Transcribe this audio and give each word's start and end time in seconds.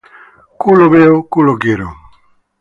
Culo 0.61 0.85
veo, 0.93 1.15
culo 1.33 1.53
quiero 1.63 1.87